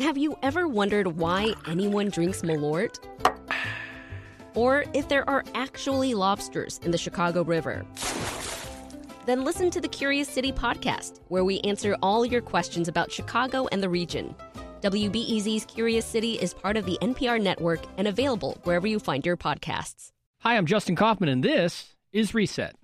Have 0.00 0.16
you 0.16 0.38
ever 0.42 0.66
wondered 0.66 1.18
why 1.18 1.52
anyone 1.68 2.08
drinks 2.08 2.40
Malort? 2.40 2.98
Or 4.54 4.86
if 4.94 5.10
there 5.10 5.28
are 5.28 5.44
actually 5.54 6.14
lobsters 6.14 6.80
in 6.82 6.90
the 6.90 6.96
Chicago 6.96 7.44
River? 7.44 7.84
Then 9.26 9.44
listen 9.44 9.70
to 9.70 9.78
the 9.78 9.88
Curious 9.88 10.26
City 10.26 10.52
podcast, 10.52 11.20
where 11.28 11.44
we 11.44 11.60
answer 11.60 11.98
all 12.02 12.24
your 12.24 12.40
questions 12.40 12.88
about 12.88 13.12
Chicago 13.12 13.68
and 13.72 13.82
the 13.82 13.90
region. 13.90 14.34
WBEZ's 14.80 15.66
Curious 15.66 16.06
City 16.06 16.32
is 16.36 16.54
part 16.54 16.78
of 16.78 16.86
the 16.86 16.96
NPR 17.02 17.38
network 17.38 17.80
and 17.98 18.08
available 18.08 18.58
wherever 18.64 18.86
you 18.86 19.00
find 19.00 19.26
your 19.26 19.36
podcasts. 19.36 20.12
Hi, 20.38 20.56
I'm 20.56 20.64
Justin 20.64 20.96
Kaufmann, 20.96 21.28
and 21.28 21.44
this 21.44 21.94
is 22.10 22.32
Reset. 22.32 22.74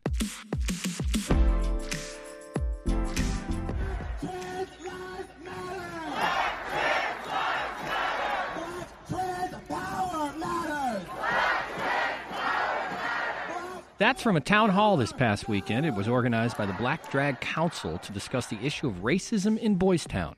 That's 13.99 14.21
from 14.21 14.37
a 14.37 14.43
town 14.43 14.69
hall 14.69 14.99
this 14.99 15.13
past 15.13 15.49
weekend. 15.49 15.87
It 15.87 15.95
was 15.95 16.07
organized 16.07 16.59
by 16.59 16.67
the 16.67 16.75
Black 16.75 17.11
Drag 17.11 17.41
Council 17.41 17.97
to 17.97 18.13
discuss 18.13 18.47
the 18.47 18.59
issue 18.63 18.89
of 18.89 18.97
racism 18.97 19.57
in 19.59 19.79
Boystown. 19.79 20.35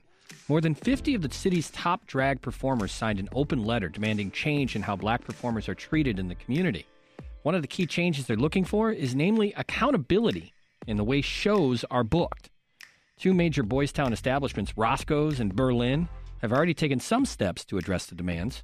More 0.47 0.61
than 0.61 0.73
50 0.73 1.13
of 1.15 1.21
the 1.21 1.33
city's 1.33 1.69
top 1.69 2.07
drag 2.07 2.41
performers 2.41 2.93
signed 2.93 3.19
an 3.19 3.27
open 3.33 3.65
letter 3.65 3.89
demanding 3.89 4.31
change 4.31 4.77
in 4.77 4.81
how 4.81 4.95
black 4.95 5.25
performers 5.25 5.67
are 5.67 5.75
treated 5.75 6.19
in 6.19 6.29
the 6.29 6.35
community. 6.35 6.85
One 7.43 7.53
of 7.53 7.61
the 7.61 7.67
key 7.67 7.85
changes 7.85 8.25
they're 8.27 8.37
looking 8.37 8.63
for 8.63 8.93
is 8.93 9.13
namely 9.13 9.53
accountability 9.57 10.53
in 10.87 10.95
the 10.95 11.03
way 11.03 11.19
shows 11.19 11.83
are 11.91 12.05
booked. 12.05 12.49
Two 13.17 13.33
major 13.33 13.63
Boystown 13.63 14.13
establishments, 14.13 14.77
Roscoe's 14.77 15.41
and 15.41 15.53
Berlin, 15.53 16.07
have 16.41 16.53
already 16.53 16.73
taken 16.73 17.01
some 17.01 17.25
steps 17.25 17.65
to 17.65 17.77
address 17.77 18.05
the 18.05 18.15
demands. 18.15 18.61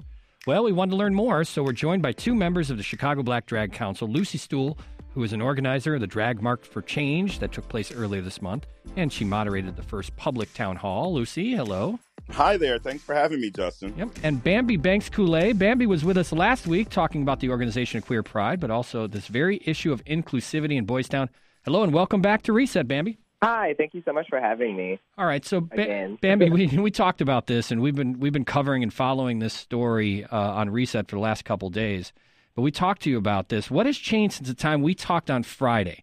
Well, 0.48 0.64
we 0.64 0.74
wanted 0.74 0.92
to 0.92 0.98
learn 0.98 1.16
more, 1.16 1.44
so 1.44 1.64
we're 1.64 1.72
joined 1.72 2.04
by 2.04 2.12
two 2.12 2.36
members 2.36 2.70
of 2.70 2.78
the 2.78 2.84
Chicago 2.84 3.24
Black 3.24 3.48
Drag 3.48 3.74
Council 3.74 4.08
Lucy 4.08 4.38
Stoole, 4.38 4.78
who 5.16 5.24
is 5.24 5.34
an 5.34 5.42
organizer 5.42 5.96
of 5.96 6.02
the 6.02 6.08
Drag 6.08 6.40
March 6.40 6.68
for 6.68 6.84
Change 6.84 7.40
that 7.40 7.52
took 7.52 7.68
place 7.68 7.92
earlier 7.92 8.22
this 8.22 8.44
month, 8.44 8.68
and 8.96 9.12
she 9.12 9.26
moderated 9.26 9.76
the 9.76 9.82
first 9.82 10.16
public 10.18 10.54
town 10.54 10.76
hall. 10.76 11.12
Lucy, 11.16 11.56
hello. 11.56 11.98
Hi 12.30 12.58
there. 12.58 12.78
Thanks 12.78 13.04
for 13.04 13.16
having 13.16 13.42
me, 13.42 13.50
Justin. 13.50 13.96
Yep. 13.98 14.10
And 14.22 14.44
Bambi 14.44 14.78
Banks 14.78 15.10
Coulee. 15.10 15.54
Bambi 15.54 15.88
was 15.88 16.06
with 16.06 16.16
us 16.16 16.32
last 16.32 16.68
week 16.68 16.90
talking 16.90 17.24
about 17.24 17.40
the 17.40 17.50
organization 17.50 17.98
of 17.98 18.06
Queer 18.06 18.22
Pride, 18.22 18.60
but 18.60 18.70
also 18.70 19.08
this 19.08 19.26
very 19.26 19.60
issue 19.66 19.92
of 19.92 20.06
inclusivity 20.06 20.78
in 20.78 20.86
Boystown. 20.86 21.28
Hello, 21.64 21.82
and 21.82 21.92
welcome 21.92 22.22
back 22.22 22.44
to 22.44 22.54
Reset, 22.54 22.88
Bambi. 22.88 23.18
Hi, 23.46 23.76
thank 23.78 23.94
you 23.94 24.02
so 24.04 24.12
much 24.12 24.26
for 24.28 24.40
having 24.42 24.76
me. 24.76 25.00
All 25.20 25.28
right, 25.28 25.46
so 25.46 25.62
ba- 25.62 26.18
Bambi, 26.22 26.50
we 26.50 26.66
we 26.66 26.90
talked 26.90 27.22
about 27.22 27.46
this, 27.46 27.70
and 27.70 27.80
we've 27.80 27.94
been 27.94 28.20
we've 28.20 28.34
been 28.34 28.44
covering 28.44 28.82
and 28.82 28.92
following 28.92 29.38
this 29.38 29.54
story 29.54 30.26
uh, 30.26 30.36
on 30.36 30.72
Reset 30.72 31.08
for 31.08 31.18
the 31.18 31.22
last 31.22 31.46
couple 31.46 31.70
days. 31.70 32.12
But 32.56 32.64
we 32.64 32.72
talked 32.72 33.04
to 33.04 33.12
you 33.12 33.20
about 33.20 33.50
this. 33.50 33.70
What 33.70 33.86
has 33.86 34.00
changed 34.00 34.38
since 34.38 34.48
the 34.48 34.56
time 34.56 34.82
we 34.82 34.96
talked 34.96 35.30
on 35.30 35.44
Friday? 35.44 36.02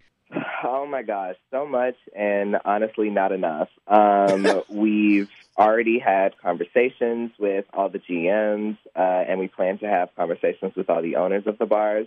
Oh 0.63 0.87
my 0.87 1.03
gosh, 1.03 1.35
so 1.51 1.67
much, 1.67 1.97
and 2.17 2.59
honestly, 2.65 3.11
not 3.11 3.33
enough. 3.33 3.70
Um, 3.89 4.63
we've 4.69 5.29
already 5.59 5.98
had 5.98 6.39
conversations 6.39 7.33
with 7.41 7.65
all 7.73 7.89
the 7.89 7.98
GMs, 7.98 8.79
uh, 8.95 9.01
and 9.01 9.41
we 9.41 9.48
plan 9.48 9.79
to 9.79 9.89
have 9.89 10.11
conversations 10.15 10.77
with 10.77 10.89
all 10.89 11.03
the 11.03 11.17
owners 11.17 11.48
of 11.48 11.59
the 11.59 11.67
bars. 11.67 12.07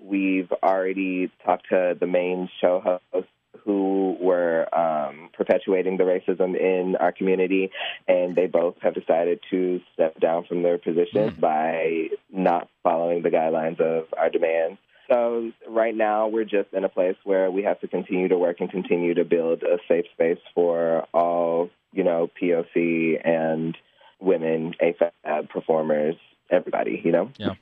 We've 0.00 0.52
already 0.62 1.32
talked 1.44 1.70
to 1.70 1.96
the 1.98 2.06
main 2.06 2.48
show 2.60 3.00
hosts 3.10 3.30
who 3.66 4.16
were 4.20 4.66
um, 4.74 5.28
perpetuating 5.34 5.96
the 5.96 6.04
racism 6.04 6.56
in 6.58 6.94
our 6.96 7.12
community, 7.12 7.70
and 8.06 8.36
they 8.36 8.46
both 8.46 8.76
have 8.80 8.94
decided 8.94 9.40
to 9.50 9.80
step 9.92 10.18
down 10.20 10.44
from 10.44 10.62
their 10.62 10.78
positions 10.78 11.32
mm. 11.32 11.40
by 11.40 12.06
not 12.32 12.68
following 12.82 13.22
the 13.22 13.28
guidelines 13.28 13.80
of 13.80 14.06
our 14.16 14.30
demands. 14.30 14.78
So 15.10 15.50
right 15.68 15.94
now 15.94 16.28
we're 16.28 16.44
just 16.44 16.72
in 16.72 16.84
a 16.84 16.88
place 16.88 17.16
where 17.24 17.50
we 17.50 17.64
have 17.64 17.80
to 17.80 17.88
continue 17.88 18.28
to 18.28 18.38
work 18.38 18.60
and 18.60 18.70
continue 18.70 19.14
to 19.14 19.24
build 19.24 19.62
a 19.62 19.78
safe 19.88 20.06
space 20.12 20.38
for 20.54 21.06
all, 21.12 21.70
you 21.92 22.04
know, 22.04 22.30
POC 22.40 23.20
and 23.24 23.76
women, 24.20 24.74
AFAB 24.80 25.48
performers, 25.48 26.14
everybody, 26.50 27.02
you 27.04 27.12
know? 27.12 27.30
Yeah. 27.36 27.54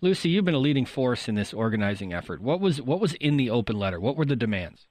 Lucy, 0.00 0.28
you've 0.28 0.44
been 0.44 0.54
a 0.54 0.58
leading 0.58 0.86
force 0.86 1.28
in 1.28 1.34
this 1.34 1.52
organizing 1.52 2.12
effort. 2.12 2.40
What 2.40 2.60
was 2.60 2.80
what 2.80 3.00
was 3.00 3.14
in 3.14 3.36
the 3.36 3.50
open 3.50 3.76
letter? 3.76 3.98
What 3.98 4.16
were 4.16 4.24
the 4.24 4.36
demands? 4.36 4.86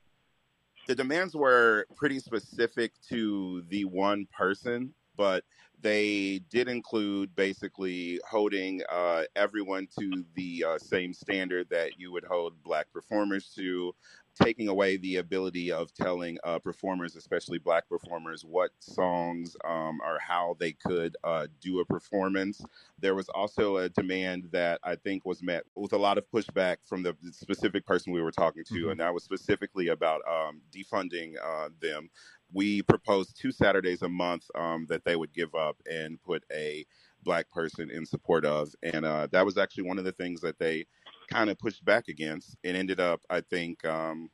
The 0.87 0.95
demands 0.95 1.35
were 1.35 1.85
pretty 1.95 2.19
specific 2.19 2.93
to 3.09 3.63
the 3.69 3.85
one 3.85 4.25
person, 4.35 4.93
but 5.17 5.43
they 5.81 6.39
did 6.49 6.67
include 6.67 7.35
basically 7.35 8.19
holding 8.27 8.81
uh, 8.89 9.23
everyone 9.35 9.87
to 9.99 10.25
the 10.35 10.63
uh, 10.67 10.77
same 10.79 11.13
standard 11.13 11.69
that 11.69 11.99
you 11.99 12.11
would 12.11 12.23
hold 12.23 12.61
black 12.63 12.91
performers 12.91 13.51
to, 13.55 13.93
taking 14.41 14.67
away 14.67 14.97
the 14.97 15.17
ability 15.17 15.71
of 15.71 15.93
telling 15.93 16.37
uh, 16.43 16.59
performers, 16.59 17.15
especially 17.15 17.57
black 17.57 17.87
performers, 17.89 18.43
what 18.43 18.71
songs 18.79 19.55
um, 19.65 19.99
or 20.01 20.19
how 20.19 20.55
they 20.59 20.73
could 20.73 21.15
uh, 21.23 21.47
do 21.61 21.79
a 21.79 21.85
performance. 21.85 22.63
There 22.99 23.15
was 23.15 23.29
also 23.29 23.77
a 23.77 23.89
demand 23.89 24.49
that 24.51 24.79
I 24.83 24.95
think 24.95 25.25
was 25.25 25.41
met 25.41 25.63
with 25.75 25.93
a 25.93 25.97
lot 25.97 26.17
of 26.17 26.25
pushback 26.33 26.77
from 26.85 27.03
the 27.03 27.15
specific 27.31 27.85
person 27.85 28.13
we 28.13 28.21
were 28.21 28.31
talking 28.31 28.63
to, 28.65 28.73
mm-hmm. 28.73 28.89
and 28.91 28.99
that 28.99 29.13
was 29.13 29.23
specifically 29.23 29.89
about 29.89 30.21
um, 30.27 30.61
defunding 30.71 31.33
uh, 31.43 31.69
them. 31.81 32.09
We 32.53 32.81
proposed 32.81 33.37
two 33.39 33.51
Saturdays 33.51 34.03
a 34.03 34.09
month 34.09 34.45
um, 34.55 34.85
that 34.89 35.03
they 35.03 35.15
would 35.15 35.33
give 35.33 35.53
up 35.53 35.77
and 35.89 36.21
put 36.21 36.43
a 36.51 36.85
black 37.23 37.49
person 37.51 37.89
in 37.89 38.05
support 38.05 38.45
of, 38.45 38.73
and 38.83 39.03
uh, 39.03 39.27
that 39.31 39.45
was 39.45 39.57
actually 39.57 39.83
one 39.83 39.97
of 39.97 40.05
the 40.05 40.13
things 40.13 40.39
that 40.41 40.59
they 40.59 40.85
kind 41.27 41.49
of 41.49 41.57
pushed 41.59 41.83
back 41.85 42.07
against. 42.07 42.57
and 42.63 42.75
ended 42.75 42.99
up, 42.99 43.21
I 43.29 43.41
think, 43.41 43.85
um, 43.85 44.29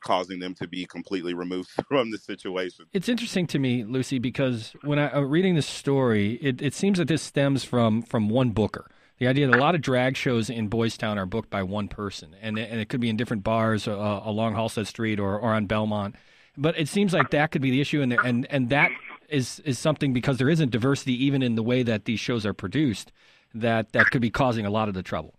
causing 0.00 0.38
them 0.38 0.54
to 0.54 0.68
be 0.68 0.86
completely 0.86 1.34
removed 1.34 1.68
from 1.88 2.10
the 2.10 2.18
situation. 2.18 2.86
It's 2.92 3.08
interesting 3.08 3.46
to 3.48 3.58
me, 3.58 3.84
Lucy, 3.84 4.18
because 4.18 4.74
when 4.82 4.98
I, 4.98 5.10
am 5.10 5.24
uh, 5.24 5.26
reading 5.26 5.54
this 5.54 5.66
story, 5.66 6.34
it, 6.42 6.62
it 6.62 6.74
seems 6.74 6.98
that 6.98 7.08
this 7.08 7.22
stems 7.22 7.64
from 7.64 8.02
from 8.02 8.28
one 8.28 8.50
booker. 8.50 8.90
The 9.18 9.26
idea 9.26 9.46
that 9.46 9.56
a 9.56 9.60
lot 9.60 9.74
of 9.74 9.80
drag 9.80 10.14
shows 10.14 10.50
in 10.50 10.68
Boystown 10.68 11.16
are 11.16 11.24
booked 11.24 11.48
by 11.48 11.62
one 11.62 11.88
person, 11.88 12.36
and 12.40 12.58
and 12.58 12.80
it 12.80 12.88
could 12.88 13.00
be 13.00 13.08
in 13.08 13.16
different 13.16 13.44
bars 13.44 13.88
uh, 13.88 14.20
along 14.24 14.54
Halsted 14.54 14.86
Street 14.86 15.18
or, 15.18 15.38
or 15.38 15.54
on 15.54 15.66
Belmont. 15.66 16.16
But 16.58 16.78
it 16.78 16.88
seems 16.88 17.12
like 17.12 17.30
that 17.30 17.50
could 17.50 17.62
be 17.62 17.70
the 17.70 17.80
issue, 17.80 18.02
and 18.02 18.12
and 18.12 18.46
and 18.50 18.68
that 18.68 18.90
is 19.28 19.60
is 19.60 19.78
something 19.78 20.12
because 20.12 20.38
there 20.38 20.50
isn't 20.50 20.70
diversity 20.70 21.24
even 21.24 21.42
in 21.42 21.54
the 21.54 21.62
way 21.62 21.82
that 21.82 22.04
these 22.04 22.20
shows 22.20 22.44
are 22.44 22.54
produced. 22.54 23.10
That 23.54 23.92
that 23.92 24.10
could 24.10 24.20
be 24.20 24.30
causing 24.30 24.66
a 24.66 24.70
lot 24.70 24.88
of 24.88 24.94
the 24.94 25.02
trouble. 25.02 25.34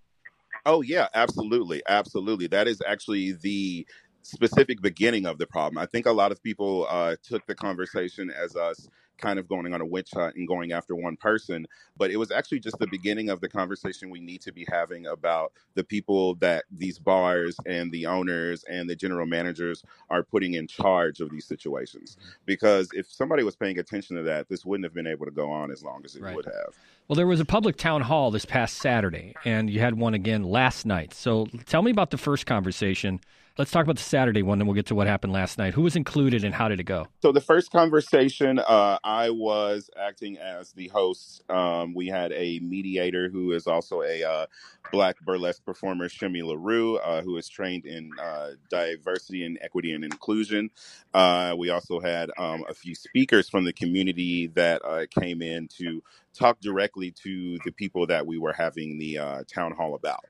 Oh 0.68 0.82
yeah, 0.82 1.08
absolutely, 1.16 1.84
absolutely. 1.90 2.48
That 2.48 2.68
is 2.68 2.82
actually 2.88 3.34
the 3.34 3.88
specific 4.24 4.82
beginning 4.82 5.26
of 5.26 5.40
the 5.40 5.48
problem. 5.48 5.78
I 5.80 5.88
think 5.88 6.06
a 6.06 6.12
lot 6.14 6.34
of 6.34 6.44
people 6.44 6.88
uh, 6.90 7.18
took 7.24 7.46
the 7.48 7.56
conversation 7.56 8.32
as 8.32 8.56
us 8.56 8.88
kind 9.18 9.40
of 9.40 9.48
going 9.48 9.74
on 9.74 9.82
a 9.82 9.86
witch 9.86 10.10
hunt 10.14 10.36
and 10.36 10.48
going 10.48 10.72
after 10.72 10.96
one 10.96 11.18
person, 11.18 11.68
but 11.98 12.12
it 12.12 12.18
was 12.18 12.32
actually 12.32 12.60
just 12.60 12.78
the 12.80 12.88
beginning 12.88 13.30
of 13.30 13.42
the 13.42 13.50
conversation 13.50 14.10
we 14.10 14.20
need 14.20 14.42
to 14.42 14.52
be 14.52 14.66
having 14.72 15.08
about 15.08 15.52
the 15.76 15.84
people 15.84 16.36
that 16.36 16.66
these 16.72 17.00
bars 17.00 17.58
and 17.66 17.92
the 17.92 18.06
owners 18.06 18.64
and 18.70 18.90
the 18.90 18.96
general 18.96 19.26
managers 19.26 19.84
are 20.10 20.24
putting 20.24 20.54
in 20.54 20.68
charge 20.68 21.20
of 21.20 21.30
these 21.30 21.46
situations. 21.46 22.18
Because 22.46 22.90
if 22.94 23.12
somebody 23.12 23.44
was 23.44 23.56
paying 23.56 23.80
attention 23.80 24.16
to 24.18 24.24
that, 24.24 24.50
this 24.50 24.66
wouldn't 24.66 24.86
have 24.86 24.94
been 24.94 25.08
able 25.08 25.26
to 25.26 25.32
go 25.32 25.50
on 25.52 25.72
as 25.72 25.84
long 25.84 26.02
as 26.06 26.16
it 26.16 26.22
right. 26.22 26.36
would 26.36 26.46
have. 26.46 26.76
Well, 27.08 27.16
there 27.16 27.28
was 27.28 27.40
a 27.40 27.46
public 27.46 27.78
town 27.78 28.02
hall 28.02 28.32
this 28.32 28.46
past 28.46 28.78
Saturday, 28.78 29.34
and 29.46 29.70
you 29.70 29.80
had 29.80 29.98
one 29.98 30.14
again 30.14 30.44
last 30.44 30.86
night. 30.86 31.14
So 31.14 31.48
tell 31.66 31.82
me 31.82 31.92
about 31.92 32.12
the 32.12 32.18
first 32.18 32.46
conversation 32.46 33.22
Let's 33.58 33.72
talk 33.72 33.86
about 33.86 33.96
the 33.96 34.04
Saturday 34.04 34.44
one, 34.44 34.60
then 34.60 34.68
we'll 34.68 34.76
get 34.76 34.86
to 34.88 34.96
what 34.96 35.08
happened 35.08 35.34
last 35.34 35.58
night. 35.58 35.74
Who 35.74 35.82
was 35.82 35.96
included 35.96 36.44
and 36.44 36.54
how 36.54 36.70
did 36.70 36.80
it 36.80 36.84
go? 36.84 37.08
So 37.24 37.32
the 37.32 37.42
first 37.42 37.72
conversation, 37.72 38.60
uh, 38.60 39.00
I 39.04 39.32
was 39.32 39.90
acting 40.00 40.38
as 40.38 40.74
the 40.74 40.90
host. 40.90 41.42
Um, 41.50 41.96
we 41.96 42.06
had 42.06 42.32
a 42.34 42.60
mediator 42.60 43.30
who 43.30 43.54
is 43.54 43.66
also 43.66 44.04
a 44.04 44.24
uh, 44.24 44.46
black 44.92 45.20
burlesque 45.22 45.66
performer, 45.66 46.08
Shemi 46.08 46.44
LaRue, 46.44 46.98
uh, 46.98 47.24
who 47.24 47.36
is 47.38 47.50
trained 47.50 47.88
in 47.88 48.12
uh, 48.22 48.52
diversity 48.70 49.44
and 49.44 49.58
equity 49.60 49.94
and 49.94 50.04
inclusion. 50.04 50.70
Uh, 51.16 51.56
we 51.58 51.72
also 51.72 52.00
had 52.00 52.30
um, 52.38 52.64
a 52.70 52.76
few 52.76 52.94
speakers 52.94 53.50
from 53.50 53.66
the 53.66 53.74
community 53.74 54.48
that 54.54 54.86
uh, 54.86 55.08
came 55.10 55.42
in 55.42 55.68
to 55.70 56.04
talk 56.36 56.60
directly 56.60 57.10
to 57.24 57.58
the 57.66 57.72
people 57.72 58.06
that 58.06 58.28
we 58.28 58.38
were 58.38 58.54
having 58.54 59.00
the 59.00 59.18
town 59.52 59.72
hall 59.72 59.96
about. 59.96 60.26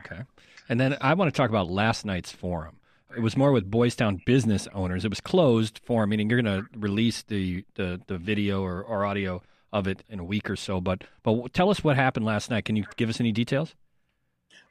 Okay. 0.00 0.22
And 0.68 0.78
then 0.78 0.96
I 1.00 1.14
want 1.14 1.32
to 1.32 1.36
talk 1.36 1.50
about 1.50 1.70
last 1.70 2.04
night's 2.04 2.30
forum. 2.30 2.76
It 3.16 3.20
was 3.20 3.36
more 3.36 3.52
with 3.52 3.70
Boystown 3.70 4.22
business 4.26 4.68
owners. 4.74 5.04
It 5.04 5.08
was 5.08 5.20
closed 5.20 5.80
forum, 5.82 6.10
meaning 6.10 6.28
you're 6.28 6.42
going 6.42 6.62
to 6.62 6.68
release 6.78 7.22
the, 7.22 7.64
the, 7.74 8.00
the 8.06 8.18
video 8.18 8.62
or, 8.62 8.82
or 8.82 9.06
audio 9.06 9.42
of 9.72 9.86
it 9.86 10.02
in 10.08 10.18
a 10.18 10.24
week 10.24 10.48
or 10.50 10.56
so. 10.56 10.80
But 10.80 11.04
but 11.22 11.52
tell 11.52 11.70
us 11.70 11.82
what 11.82 11.96
happened 11.96 12.26
last 12.26 12.50
night. 12.50 12.64
Can 12.64 12.76
you 12.76 12.84
give 12.96 13.08
us 13.08 13.20
any 13.20 13.32
details? 13.32 13.74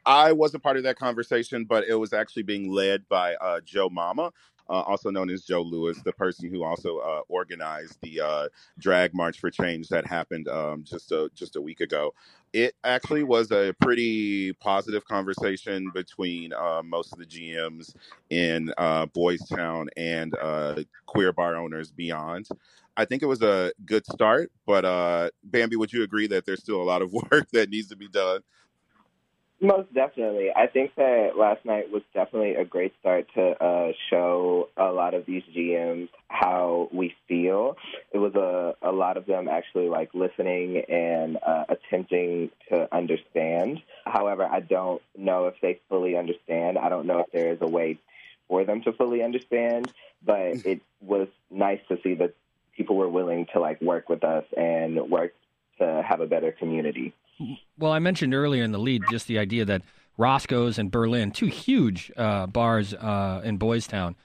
I 0.06 0.32
was 0.32 0.54
a 0.54 0.60
part 0.60 0.78
of 0.78 0.84
that 0.84 0.98
conversation, 0.98 1.66
but 1.66 1.84
it 1.88 1.96
was 1.96 2.14
actually 2.14 2.44
being 2.44 2.72
led 2.72 3.08
by 3.10 3.36
uh, 3.36 3.60
Joe 3.66 3.90
Mama, 3.90 4.32
uh, 4.70 4.74
also 4.74 5.10
known 5.10 5.30
as 5.30 5.44
Joe 5.44 5.62
Lewis, 5.62 6.02
the 6.04 6.14
person 6.14 6.50
who 6.50 6.64
also 6.64 7.00
uh, 7.00 7.22
organized 7.28 7.98
the 8.02 8.22
uh, 8.22 8.48
drag 8.80 9.14
march 9.14 9.40
for 9.40 9.50
change 9.52 9.90
that 9.90 10.06
happened 10.06 10.48
um, 10.48 10.84
just 10.84 11.12
a 11.12 11.30
just 11.36 11.56
a 11.56 11.62
week 11.62 11.82
ago. 11.82 12.14
It 12.58 12.74
actually 12.84 13.24
was 13.24 13.52
a 13.52 13.76
pretty 13.82 14.52
positive 14.54 15.06
conversation 15.06 15.92
between 15.94 16.54
uh, 16.54 16.82
most 16.84 17.14
of 17.14 17.20
the 17.20 17.26
GMs 17.26 17.94
in 18.32 18.74
uh, 18.80 19.06
Boystown 19.08 19.90
and 19.96 20.36
uh, 20.42 20.82
queer 21.06 21.32
bar 21.34 21.56
owners 21.56 21.92
beyond. 21.92 22.48
I 22.98 23.06
think 23.06 23.22
it 23.22 23.28
was 23.28 23.44
a 23.44 23.74
good 23.86 24.08
start, 24.08 24.52
but 24.66 25.32
Bambi, 25.44 25.76
would 25.76 25.94
you 25.94 26.02
agree 26.02 26.26
that 26.28 26.46
there's 26.48 26.62
still 26.62 26.82
a 26.82 26.84
lot 26.84 27.04
of 27.04 27.14
work 27.32 27.48
that 27.52 27.70
needs 27.70 27.90
to 27.90 27.96
be 27.96 28.08
done? 28.08 28.42
Most 29.60 29.92
definitely. 29.92 30.50
I 30.56 30.68
think 30.68 30.94
that 30.98 31.32
last 31.36 31.66
night 31.66 31.92
was 31.92 32.04
definitely 32.14 32.56
a 32.56 32.64
great 32.64 32.94
start 33.00 33.28
to 33.34 33.64
uh, 33.64 33.92
show 34.12 34.70
a 34.78 34.92
lot 34.92 35.16
of 35.16 35.26
these 35.26 35.42
GMs 35.56 36.10
how 36.28 36.90
we 36.94 37.16
feel. 37.28 37.76
It 38.12 38.20
was 38.20 38.36
a, 38.36 38.76
a 38.88 38.92
lot 38.92 39.18
of 39.18 39.26
them 39.26 39.48
actually 39.48 39.90
like 39.90 40.14
listening 40.14 40.84
and 40.88 41.38
uh, 41.38 41.66
attempting 41.70 42.52
to 42.70 42.88
understand. 42.96 43.82
However, 44.06 44.46
I 44.46 44.60
don't 44.60 45.02
know 45.18 45.48
if 45.48 45.56
they 45.60 45.80
fully 45.90 46.16
understand. 46.16 46.78
I 46.78 46.90
don't 46.90 47.08
know 47.08 47.20
if 47.22 47.32
there 47.32 47.52
is 47.52 47.58
a 47.62 47.68
way 47.68 47.98
for 48.48 48.64
them 48.64 48.84
to 48.84 48.94
fully 48.94 49.24
understand, 49.24 49.92
but 50.24 50.66
it 50.68 50.82
was 51.02 51.30
nice 51.50 51.80
to 51.90 51.98
see 52.04 52.14
that 52.16 52.36
people 52.76 52.96
were 52.96 53.10
willing 53.10 53.48
to 53.54 53.60
like 53.60 53.82
work 53.82 54.08
with 54.08 54.24
us 54.24 54.46
and 54.56 55.10
work 55.10 55.34
to 55.80 56.06
have 56.08 56.22
a 56.22 56.28
better 56.28 56.52
community. 56.52 57.16
Well, 57.78 57.92
I 57.92 58.00
mentioned 58.00 58.34
earlier 58.34 58.64
in 58.64 58.72
the 58.72 58.80
lead 58.80 59.04
just 59.10 59.28
the 59.28 59.40
idea 59.40 59.66
that 59.66 59.84
Roscoe's 60.18 60.80
and 60.80 60.90
Berlin, 60.90 61.32
two 61.32 61.46
huge 61.46 62.12
uh, 62.18 62.48
bars 62.48 62.94
uh, 62.94 63.42
in 63.44 63.58
Boystown, 63.58 64.16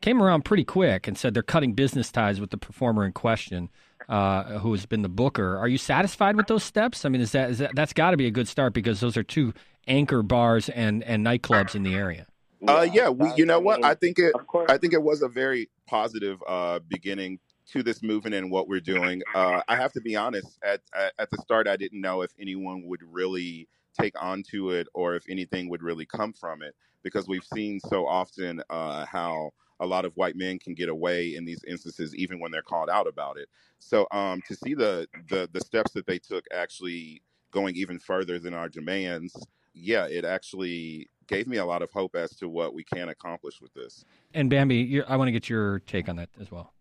came 0.00 0.22
around 0.22 0.44
pretty 0.44 0.64
quick 0.64 1.08
and 1.08 1.16
said 1.16 1.34
they're 1.34 1.42
cutting 1.42 1.72
business 1.72 2.12
ties 2.12 2.40
with 2.40 2.50
the 2.50 2.58
performer 2.58 3.04
in 3.04 3.12
question, 3.12 3.70
uh, 4.08 4.58
who 4.58 4.72
has 4.72 4.86
been 4.86 5.02
the 5.02 5.08
booker. 5.08 5.56
Are 5.56 5.68
you 5.68 5.78
satisfied 5.78 6.36
with 6.36 6.46
those 6.46 6.62
steps? 6.62 7.04
I 7.04 7.08
mean, 7.08 7.20
is 7.20 7.32
that, 7.32 7.50
is 7.50 7.58
that 7.58 7.74
that's 7.74 7.92
got 7.92 8.10
to 8.10 8.16
be 8.16 8.26
a 8.26 8.30
good 8.30 8.48
start 8.48 8.74
because 8.74 9.00
those 9.00 9.16
are 9.16 9.22
two 9.22 9.54
anchor 9.86 10.22
bars 10.22 10.68
and, 10.68 11.02
and 11.04 11.24
nightclubs 11.24 11.74
in 11.74 11.82
the 11.82 11.94
area. 11.94 12.26
Uh, 12.66 12.86
yeah, 12.92 13.08
we, 13.08 13.32
you 13.36 13.46
know 13.46 13.60
what? 13.60 13.84
I 13.84 13.94
think 13.94 14.18
it. 14.18 14.34
I 14.68 14.78
think 14.78 14.92
it 14.92 15.02
was 15.02 15.22
a 15.22 15.28
very 15.28 15.70
positive 15.86 16.42
uh, 16.46 16.80
beginning 16.88 17.38
to 17.72 17.82
this 17.82 18.02
movement 18.02 18.34
and 18.34 18.50
what 18.50 18.68
we're 18.68 18.80
doing. 18.80 19.22
Uh, 19.34 19.62
I 19.68 19.76
have 19.76 19.92
to 19.92 20.00
be 20.00 20.16
honest. 20.16 20.58
At, 20.62 20.80
at, 20.94 21.12
at 21.18 21.30
the 21.30 21.38
start, 21.38 21.68
I 21.68 21.76
didn't 21.76 22.00
know 22.00 22.22
if 22.22 22.30
anyone 22.40 22.82
would 22.86 23.02
really 23.02 23.68
take 23.98 24.20
on 24.22 24.42
to 24.50 24.70
it 24.70 24.86
or 24.94 25.14
if 25.14 25.24
anything 25.28 25.68
would 25.68 25.82
really 25.82 26.06
come 26.06 26.32
from 26.32 26.62
it 26.62 26.74
because 27.02 27.28
we've 27.28 27.44
seen 27.54 27.80
so 27.80 28.06
often 28.06 28.62
uh, 28.70 29.04
how 29.06 29.50
a 29.80 29.86
lot 29.86 30.04
of 30.04 30.16
white 30.16 30.36
men 30.36 30.58
can 30.58 30.74
get 30.74 30.88
away 30.88 31.34
in 31.34 31.44
these 31.44 31.62
instances 31.64 32.14
even 32.14 32.40
when 32.40 32.50
they're 32.50 32.62
called 32.62 32.90
out 32.90 33.06
about 33.06 33.38
it. 33.38 33.48
So 33.78 34.06
um, 34.10 34.42
to 34.48 34.54
see 34.54 34.74
the, 34.74 35.06
the 35.28 35.48
the 35.52 35.60
steps 35.60 35.92
that 35.92 36.06
they 36.06 36.18
took 36.18 36.44
actually 36.52 37.22
going 37.50 37.76
even 37.76 37.98
further 37.98 38.38
than 38.38 38.54
our 38.54 38.68
demands, 38.68 39.34
yeah, 39.74 40.06
it 40.06 40.24
actually 40.24 41.08
gave 41.28 41.46
me 41.46 41.58
a 41.58 41.64
lot 41.64 41.82
of 41.82 41.90
hope 41.92 42.16
as 42.16 42.30
to 42.36 42.48
what 42.48 42.74
we 42.74 42.82
can 42.82 43.08
accomplish 43.08 43.60
with 43.60 43.72
this. 43.74 44.04
And 44.34 44.50
Bambi, 44.50 45.02
I 45.02 45.16
want 45.16 45.28
to 45.28 45.32
get 45.32 45.48
your 45.48 45.80
take 45.80 46.08
on 46.08 46.16
that 46.16 46.30
as 46.40 46.50
well. 46.50 46.72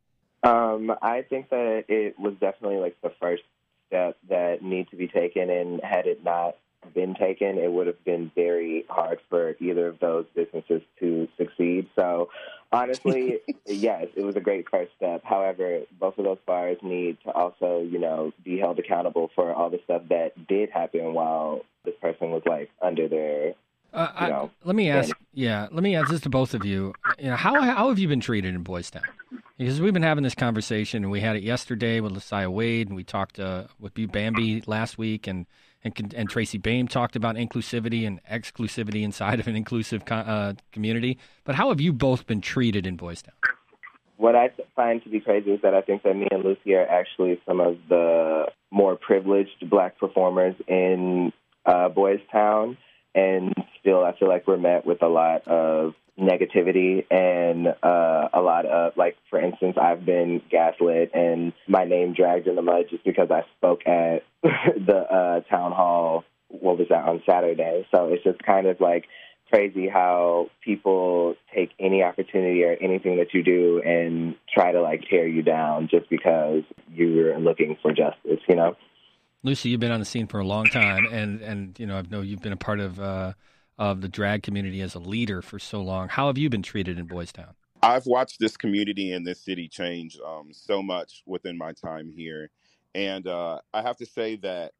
Um, 0.44 0.94
I 1.01 1.24
think 1.24 1.50
that 1.50 1.86
it 1.88 2.19
was 2.19 2.34
definitely 2.39 2.78
like 2.78 2.95
the 3.01 3.12
first 3.19 3.44
step 3.88 4.18
that 4.30 4.62
needs 4.62 4.89
to 4.92 4.95
be 4.95 5.07
taken, 5.07 5.50
and 5.50 5.81
had 5.84 6.07
it 6.07 6.24
not 6.24 6.57
been 6.94 7.16
taken, 7.16 7.57
it 7.57 7.72
would 7.72 7.88
have 7.88 8.04
been 8.04 8.31
very 8.36 8.86
hard 8.89 9.19
for 9.30 9.56
either 9.60 9.88
of 9.88 10.00
those 10.00 10.25
businesses 10.36 10.81
to 11.00 11.28
succeed. 11.38 11.88
So, 11.95 12.30
honestly, 12.72 13.39
yes, 13.66 14.07
it 14.16 14.24
was 14.24 14.36
a 14.36 14.39
great 14.39 14.69
first 14.69 14.92
step. 14.95 15.22
However, 15.24 15.81
both 16.00 16.18
of 16.18 16.25
those 16.25 16.38
bars 16.45 16.78
need 16.81 17.18
to 17.25 17.31
also, 17.31 17.81
you 17.81 18.00
know, 18.00 18.31
be 18.44 18.57
held 18.57 18.80
accountable 18.80 19.31
for 19.36 19.54
all 19.54 19.69
the 19.69 19.80
stuff 19.83 20.04
that 20.10 20.48
did 20.48 20.69
happen 20.69 21.13
while 21.13 21.62
this 21.83 21.95
person 22.01 22.31
was 22.31 22.44
like 22.45 22.69
under 22.81 23.07
their. 23.07 23.54
Uh, 23.94 24.12
I, 24.13 24.30
know, 24.30 24.51
let 24.63 24.75
me 24.75 24.90
ask. 24.90 25.16
Yeah, 25.33 25.68
let 25.72 25.81
me 25.81 25.95
ask 25.95 26.10
this 26.10 26.22
to 26.22 26.30
both 26.30 26.54
of 26.54 26.66
you. 26.66 26.94
You 27.18 27.30
know, 27.30 27.36
how 27.36 27.60
how 27.62 27.90
have 27.90 27.98
you 28.00 28.07
been 28.07 28.19
treated 28.19 28.54
in 28.54 28.63
Boystown? 28.63 29.01
Because 29.57 29.81
we've 29.81 29.94
been 29.94 30.04
having 30.04 30.24
this 30.24 30.36
conversation, 30.36 31.04
and 31.04 31.12
we 31.12 31.19
had 31.19 31.36
it 31.36 31.42
yesterday 31.42 32.00
with 32.00 32.13
Lasiah 32.13 32.51
Wade, 32.51 32.88
and 32.88 32.95
we 32.95 33.04
talked 33.04 33.39
uh, 33.39 33.63
with 33.80 33.94
Bambi 33.95 34.62
last 34.68 35.00
week, 35.00 35.25
and, 35.25 35.48
and 35.83 36.13
and 36.15 36.30
Tracy 36.30 36.59
Baim 36.59 36.88
talked 36.88 37.15
about 37.15 37.38
inclusivity 37.38 38.06
and 38.06 38.24
exclusivity 38.25 39.01
inside 39.01 39.39
of 39.39 39.48
an 39.48 39.56
inclusive 39.56 40.04
uh, 40.12 40.54
community. 40.71 41.18
But 41.44 41.56
how 41.56 41.69
have 41.69 41.81
you 41.81 41.92
both 41.92 42.27
been 42.27 42.39
treated 42.39 42.86
in 42.86 42.98
Boys 42.98 43.24
Town? 43.24 43.33
What 44.18 44.36
I 44.36 44.51
find 44.75 45.04
to 45.04 45.09
be 45.09 45.19
crazy 45.19 45.51
is 45.51 45.62
that 45.63 45.74
I 45.74 45.81
think 45.81 46.04
that 46.04 46.15
me 46.15 46.27
and 46.30 46.44
Lucy 46.44 46.75
are 46.75 46.86
actually 46.86 47.42
some 47.48 47.59
of 47.59 47.77
the 47.89 48.51
more 48.69 48.95
privileged 48.95 49.68
black 49.71 49.98
performers 49.98 50.56
in 50.68 51.33
uh, 51.65 51.89
Boys 51.89 52.19
Town, 52.31 52.77
and 53.18 53.54
still 53.80 54.04
I 54.04 54.18
feel 54.18 54.28
like 54.28 54.48
we're 54.48 54.58
met 54.58 54.86
with 54.86 55.02
a 55.02 55.08
lot 55.08 55.48
of 55.48 55.94
negativity 56.19 57.06
and 57.12 57.68
uh, 57.68 58.30
a 58.34 58.42
lot 58.42 58.66
of 58.66 58.94
like 58.98 59.16
for 59.30 59.40
instance 59.40 59.78
i've 59.80 60.04
been 60.04 60.42
gaslit 60.50 61.12
and 61.14 61.54
my 61.68 61.84
name 61.84 62.12
dragged 62.14 62.48
in 62.48 62.56
the 62.56 62.62
mud 62.64 62.86
just 62.90 63.04
because 63.04 63.30
i 63.30 63.44
spoke 63.56 63.86
at 63.86 64.24
the 64.42 64.98
uh, 64.98 65.42
town 65.42 65.72
hall 65.72 66.24
what 66.50 66.78
was 66.78 66.88
that 66.90 67.08
on 67.08 67.22
saturday. 67.25 67.86
So 67.94 68.08
it's 68.14 68.24
just 68.24 68.42
kind 68.44 68.68
of 68.68 68.80
like 68.80 69.06
crazy 69.52 69.88
how 69.88 70.50
people 70.64 71.36
take 71.56 71.69
any 71.80 72.04
opportunity 72.04 72.64
or 72.64 72.74
anything 72.81 73.18
that 73.18 73.34
you 73.34 73.44
do 73.44 73.81
and 73.86 74.36
try 74.54 74.72
to 74.72 74.81
like 74.81 75.04
tear 75.10 75.28
you 75.28 75.42
down 75.42 75.88
just 75.90 76.10
because 76.10 76.64
you're 76.94 77.40
looking 77.40 77.78
for 77.81 77.92
justice 77.92 78.42
you 78.50 78.56
know 78.56 78.75
lucy 79.44 79.69
you've 79.69 79.80
been 79.80 79.92
on 79.92 80.00
the 80.00 80.06
scene 80.06 80.28
for 80.28 80.39
a 80.39 80.45
long 80.45 80.66
time 80.66 81.06
and 81.12 81.42
and 81.42 81.80
you 81.80 81.86
know 81.86 81.98
i 81.98 82.01
know 82.10 82.22
you've 82.22 82.42
been 82.42 82.54
a 82.54 82.57
part 82.57 82.80
of 82.80 83.00
uh 83.00 83.34
of 83.78 84.01
the 84.01 84.07
drag 84.07 84.44
community 84.44 84.81
as 84.81 84.95
a 84.95 85.00
leader 85.00 85.42
for 85.42 85.60
so 85.60 85.81
long. 85.81 86.10
How 86.10 86.28
have 86.28 86.38
you 86.38 86.50
been 86.50 86.63
treated 86.63 86.98
in 86.98 87.07
Boystown? 87.07 87.54
I've 87.84 88.07
watched 88.07 88.39
this 88.39 88.57
community 88.57 89.12
and 89.12 89.25
this 89.25 89.39
city 89.39 89.68
change 89.68 90.18
um, 90.25 90.50
so 90.51 90.81
much 90.81 91.22
within 91.25 91.57
my 91.57 91.74
time 91.74 92.12
here. 92.16 92.50
And 92.95 93.28
uh, 93.28 93.60
I 93.74 93.84
have 93.84 93.98
to 93.98 94.06
say 94.06 94.36
that 94.38 94.72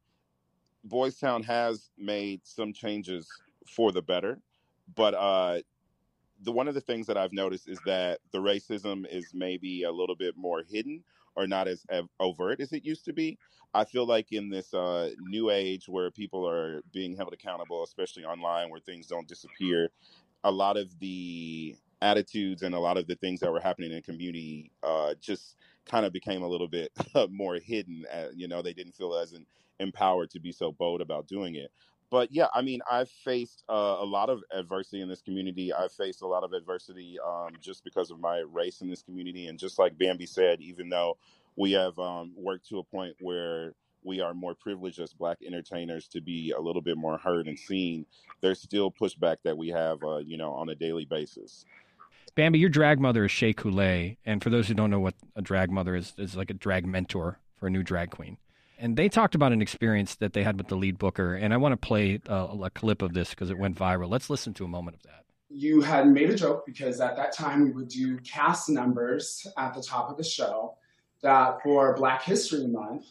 Boystown 0.86 1.44
has 1.44 1.90
made 1.96 2.40
some 2.42 2.72
changes 2.72 3.28
for 3.68 3.92
the 3.92 4.02
better. 4.02 4.40
But 4.96 5.14
uh, 5.14 5.60
the 6.42 6.50
one 6.50 6.66
of 6.66 6.74
the 6.74 6.80
things 6.80 7.06
that 7.06 7.16
I've 7.16 7.32
noticed 7.32 7.68
is 7.68 7.78
that 7.86 8.18
the 8.32 8.38
racism 8.38 9.04
is 9.08 9.30
maybe 9.32 9.84
a 9.84 9.92
little 9.92 10.16
bit 10.16 10.36
more 10.36 10.64
hidden 10.68 11.04
or 11.38 11.46
not 11.46 11.68
as 11.68 11.86
overt 12.18 12.60
as 12.60 12.72
it 12.72 12.84
used 12.84 13.04
to 13.04 13.12
be. 13.12 13.38
I 13.72 13.84
feel 13.84 14.06
like 14.06 14.32
in 14.32 14.50
this 14.50 14.74
uh, 14.74 15.10
new 15.20 15.50
age 15.50 15.88
where 15.88 16.10
people 16.10 16.48
are 16.48 16.82
being 16.92 17.16
held 17.16 17.32
accountable, 17.32 17.84
especially 17.84 18.24
online 18.24 18.70
where 18.70 18.80
things 18.80 19.06
don't 19.06 19.28
disappear, 19.28 19.90
a 20.42 20.50
lot 20.50 20.76
of 20.76 20.98
the 20.98 21.76
attitudes 22.02 22.62
and 22.62 22.74
a 22.74 22.78
lot 22.80 22.96
of 22.96 23.06
the 23.06 23.14
things 23.16 23.40
that 23.40 23.52
were 23.52 23.60
happening 23.60 23.90
in 23.90 23.96
the 23.96 24.02
community 24.02 24.72
uh, 24.82 25.14
just 25.20 25.56
kind 25.86 26.04
of 26.04 26.12
became 26.12 26.42
a 26.42 26.48
little 26.48 26.68
bit 26.68 26.90
more 27.30 27.56
hidden. 27.56 28.04
Uh, 28.12 28.28
you 28.34 28.48
know, 28.48 28.60
they 28.60 28.72
didn't 28.72 28.94
feel 28.94 29.14
as 29.14 29.34
empowered 29.78 30.30
to 30.30 30.40
be 30.40 30.50
so 30.50 30.72
bold 30.72 31.00
about 31.00 31.28
doing 31.28 31.54
it 31.54 31.70
but 32.10 32.32
yeah, 32.32 32.46
I 32.54 32.62
mean, 32.62 32.80
I've 32.90 33.10
faced 33.10 33.64
uh, 33.68 33.96
a 34.00 34.04
lot 34.04 34.30
of 34.30 34.42
adversity 34.52 35.02
in 35.02 35.08
this 35.08 35.20
community. 35.20 35.72
I've 35.72 35.92
faced 35.92 36.22
a 36.22 36.26
lot 36.26 36.42
of 36.42 36.52
adversity 36.52 37.18
um, 37.24 37.50
just 37.60 37.84
because 37.84 38.10
of 38.10 38.18
my 38.18 38.44
race 38.50 38.80
in 38.80 38.88
this 38.88 39.02
community. 39.02 39.46
And 39.48 39.58
just 39.58 39.78
like 39.78 39.98
Bambi 39.98 40.26
said, 40.26 40.60
even 40.60 40.88
though 40.88 41.18
we 41.56 41.72
have 41.72 41.98
um, 41.98 42.32
worked 42.36 42.68
to 42.70 42.78
a 42.78 42.84
point 42.84 43.16
where 43.20 43.74
we 44.04 44.20
are 44.20 44.32
more 44.32 44.54
privileged 44.54 45.00
as 45.00 45.12
black 45.12 45.38
entertainers 45.46 46.08
to 46.08 46.20
be 46.20 46.52
a 46.52 46.60
little 46.60 46.80
bit 46.80 46.96
more 46.96 47.18
heard 47.18 47.46
and 47.46 47.58
seen, 47.58 48.06
there's 48.40 48.60
still 48.60 48.90
pushback 48.90 49.36
that 49.44 49.58
we 49.58 49.68
have, 49.68 50.02
uh, 50.02 50.18
you 50.18 50.38
know, 50.38 50.52
on 50.52 50.70
a 50.70 50.74
daily 50.74 51.04
basis. 51.04 51.66
Bambi, 52.34 52.58
your 52.58 52.70
drag 52.70 53.00
mother 53.00 53.24
is 53.24 53.30
Shea 53.30 53.52
Coulee. 53.52 54.16
And 54.24 54.42
for 54.42 54.48
those 54.48 54.68
who 54.68 54.74
don't 54.74 54.90
know 54.90 55.00
what 55.00 55.14
a 55.36 55.42
drag 55.42 55.70
mother 55.70 55.94
is, 55.94 56.14
is 56.16 56.36
like 56.36 56.48
a 56.48 56.54
drag 56.54 56.86
mentor 56.86 57.40
for 57.56 57.66
a 57.66 57.70
new 57.70 57.82
drag 57.82 58.10
queen 58.10 58.38
and 58.78 58.96
they 58.96 59.08
talked 59.08 59.34
about 59.34 59.52
an 59.52 59.60
experience 59.60 60.14
that 60.16 60.32
they 60.32 60.42
had 60.42 60.56
with 60.56 60.68
the 60.68 60.76
lead 60.76 60.98
booker. 60.98 61.34
And 61.34 61.52
I 61.52 61.56
want 61.56 61.72
to 61.72 61.76
play 61.76 62.20
a, 62.26 62.34
a 62.34 62.70
clip 62.70 63.02
of 63.02 63.12
this 63.12 63.30
because 63.30 63.50
it 63.50 63.58
went 63.58 63.76
viral. 63.76 64.08
Let's 64.08 64.30
listen 64.30 64.54
to 64.54 64.64
a 64.64 64.68
moment 64.68 64.96
of 64.96 65.02
that. 65.02 65.24
You 65.50 65.80
had 65.80 66.08
made 66.08 66.30
a 66.30 66.34
joke 66.34 66.64
because 66.66 67.00
at 67.00 67.16
that 67.16 67.32
time 67.32 67.64
we 67.64 67.70
would 67.70 67.88
do 67.88 68.18
cast 68.18 68.68
numbers 68.68 69.46
at 69.56 69.74
the 69.74 69.82
top 69.82 70.10
of 70.10 70.16
the 70.16 70.24
show. 70.24 70.76
That 71.22 71.60
for 71.62 71.96
Black 71.96 72.22
History 72.22 72.66
Month, 72.68 73.06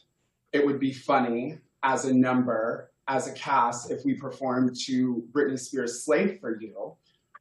it 0.53 0.65
would 0.65 0.79
be 0.79 0.93
funny 0.93 1.57
as 1.83 2.05
a 2.05 2.13
number, 2.13 2.91
as 3.09 3.27
a 3.27 3.33
cast, 3.33 3.91
if 3.91 4.05
we 4.05 4.13
performed 4.13 4.77
to 4.85 5.27
Britney 5.33 5.59
Spears' 5.59 6.05
Slave 6.05 6.39
for 6.39 6.57
You, 6.61 6.95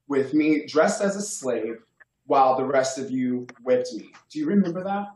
with 0.09 0.35
me 0.35 0.66
dressed 0.66 1.02
as 1.02 1.14
a 1.14 1.23
slave 1.23 1.85
while 2.25 2.56
the 2.56 2.64
rest 2.64 2.99
of 2.99 3.12
you 3.12 3.47
whipped 3.62 3.92
me. 3.95 4.11
Do 4.28 4.40
you 4.40 4.47
remember 4.47 4.83
that? 4.83 5.06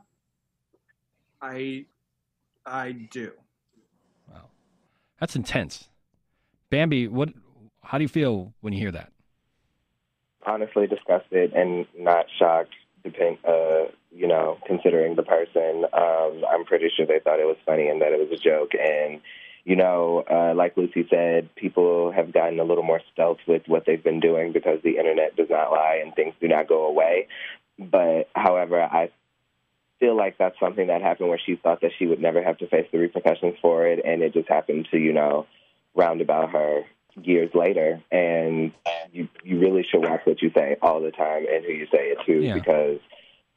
I 1.43 1.87
I 2.67 2.93
do. 2.93 3.33
Wow, 4.31 4.49
that's 5.19 5.37
intense. 5.37 5.89
Bambi, 6.71 7.09
what 7.09 7.31
How 7.83 7.99
do 7.99 8.03
you 8.03 8.09
feel 8.09 8.55
when 8.61 8.73
you 8.73 8.79
hear 8.79 8.93
that? 8.93 9.13
Honestly, 10.47 10.87
disgusted 10.87 11.53
and 11.53 11.87
not 11.99 12.27
shocked. 12.39 12.75
Depend, 13.03 13.39
uh, 13.47 13.87
you 14.13 14.27
know, 14.27 14.59
considering 14.67 15.17
the 15.17 15.23
person, 15.23 15.87
um, 15.93 16.45
I'm 16.51 16.65
pretty 16.67 16.91
sure 16.95 17.07
they 17.07 17.19
thought 17.19 17.41
it 17.41 17.47
was 17.47 17.57
funny 17.65 17.89
and 17.89 18.03
that 18.03 18.13
it 18.13 18.19
was 18.19 18.39
a 18.39 18.43
joke. 18.43 18.73
And 18.75 19.21
you 19.65 19.77
know, 19.77 20.25
uh, 20.31 20.55
like 20.55 20.77
Lucy 20.77 21.07
said, 21.11 21.55
people 21.55 22.13
have 22.13 22.33
gotten 22.33 22.61
a 22.61 22.65
little 22.65 22.83
more 22.83 23.01
stealth 23.13 23.39
with 23.47 23.63
what 23.67 23.85
they've 23.87 24.03
been 24.03 24.21
doing 24.21 24.53
because 24.53 24.81
the 24.83 24.97
internet 24.97 25.37
does 25.37 25.49
not 25.51 25.71
lie 25.71 26.01
and 26.03 26.15
things 26.15 26.35
do 26.41 26.49
not 26.49 26.67
go 26.67 26.87
away. 26.87 27.29
But 27.79 28.29
however, 28.35 28.83
I 28.83 29.11
feel 30.01 30.17
like 30.17 30.37
that's 30.39 30.59
something 30.59 30.89
that 30.89 31.03
happened 31.03 31.29
where 31.29 31.39
she 31.45 31.57
thought 31.57 31.83
that 31.83 31.93
she 31.99 32.07
would 32.07 32.21
never 32.21 32.43
have 32.43 32.59
to 32.59 32.67
face 32.67 32.87
the 32.91 32.99
repercussions 32.99 33.55
for 33.63 33.87
it, 33.87 34.01
and 34.05 34.23
it 34.23 34.33
just 34.33 34.49
happened 34.49 34.89
to, 34.91 34.99
you 34.99 35.13
know, 35.13 35.47
round 35.95 36.21
about 36.21 36.51
her 36.51 36.83
years 37.23 37.51
later. 37.55 38.03
And 38.11 38.73
you 39.13 39.29
you 39.45 39.61
really 39.61 39.85
should 39.89 40.01
watch 40.03 40.21
what 40.25 40.41
you 40.43 40.51
say 40.57 40.77
all 40.83 41.01
the 41.01 41.11
time 41.11 41.45
and 41.53 41.65
who 41.65 41.73
you 41.73 41.87
say 41.93 42.13
it 42.13 42.19
to 42.27 42.41
Yeah. 42.41 42.55
because 42.55 42.99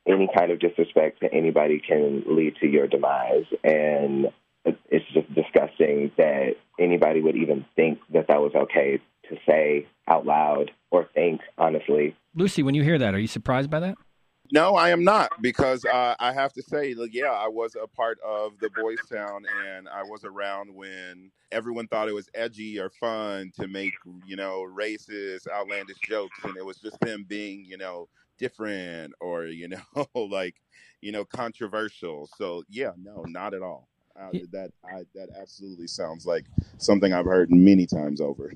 any 0.06 0.28
kind 0.36 0.52
of 0.52 0.60
disrespect 0.60 1.22
to 1.22 1.34
anybody 1.34 1.80
can 1.80 2.24
lead 2.28 2.56
to 2.58 2.68
your 2.68 2.88
demise. 2.88 3.46
And 3.64 4.28
it's 4.66 5.06
just 5.14 5.34
disgusting 5.34 6.12
that 6.18 6.56
anybody 6.80 7.22
would 7.22 7.36
even 7.38 7.66
think 7.76 8.00
that 8.14 8.28
that 8.28 8.42
was 8.42 8.52
okay 8.56 9.00
to 9.30 9.38
say 9.48 9.88
out 10.08 10.26
loud 10.26 10.72
or 10.92 11.08
think, 11.14 11.40
honestly. 11.58 12.16
Lucy, 12.36 12.64
when 12.64 12.76
you 12.76 12.84
hear 12.84 12.98
that, 12.98 13.14
are 13.14 13.20
you 13.20 13.28
surprised 13.28 13.70
by 13.70 13.80
that? 13.80 13.96
No, 14.54 14.76
I 14.76 14.92
am 14.92 15.04
not 15.04 15.32
because 15.42 15.84
uh, 15.84 16.14
I 16.20 16.32
have 16.32 16.54
to 16.54 16.62
say, 16.62 16.94
like, 16.94 17.12
yeah, 17.12 17.32
I 17.32 17.48
was 17.48 17.76
a 17.76 17.88
part 17.88 18.20
of 18.24 18.52
the 18.60 18.70
Boys 18.70 19.00
Town, 19.12 19.46
and 19.66 19.90
I 19.90 20.04
was 20.04 20.24
around 20.24 20.72
when 20.76 21.32
everyone 21.52 21.88
thought 21.88 22.08
it 22.08 22.14
was 22.14 22.30
edgy 22.36 22.78
or 22.80 22.92
fun 22.92 23.52
to 23.60 23.68
make, 23.68 23.96
you 24.28 24.36
know, 24.36 24.64
racist, 24.72 25.48
outlandish 25.52 25.98
jokes, 26.08 26.38
and 26.44 26.56
it 26.56 26.64
was 26.64 26.78
just 26.78 27.00
them 27.00 27.26
being, 27.28 27.66
you 27.66 27.78
know, 27.78 28.10
different 28.38 29.16
or 29.20 29.48
you 29.48 29.70
know, 29.70 30.06
like, 30.14 30.62
you 31.02 31.12
know, 31.12 31.26
controversial. 31.26 32.30
So 32.38 32.62
yeah, 32.70 32.92
no, 32.96 33.24
not 33.28 33.56
at 33.56 33.64
all. 33.64 33.88
Uh, 34.16 34.30
that 34.52 34.70
I, 34.86 35.02
that 35.16 35.30
absolutely 35.36 35.88
sounds 35.88 36.28
like 36.28 36.46
something 36.78 37.12
I've 37.12 37.26
heard 37.26 37.50
many 37.50 37.88
times 37.88 38.22
over. 38.22 38.54